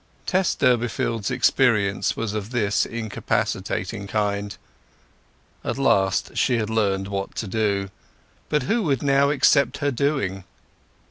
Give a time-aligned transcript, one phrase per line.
[0.25, 4.57] Tess Durbeyfield's experience was of this incapacitating kind.
[5.63, 7.91] At last she had learned what to do;
[8.49, 10.43] but who would now accept her doing?